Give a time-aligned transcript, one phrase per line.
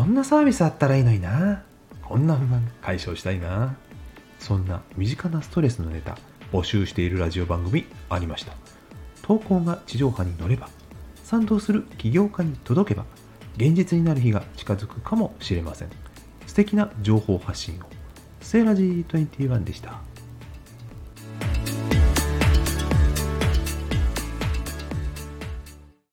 [0.00, 1.62] こんなサービスあったらいいのにな。
[2.02, 3.76] こんな不満解消したいな。
[4.38, 6.16] そんな身近なストレスのネタ
[6.54, 8.54] 募集しているラジオ番組ありました。
[9.20, 10.70] 投稿が地上波に乗れば
[11.22, 13.04] 賛同する起業家に届けば
[13.58, 15.90] 現実になる日が近づくかもしれません。
[16.46, 17.82] 素敵な情報発信を。
[18.40, 20.00] セーラジー21でした。